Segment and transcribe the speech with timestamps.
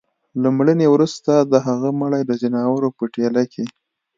[0.41, 3.65] له مړيني وروسته د هغه مړى د ځناورو په ټېله کي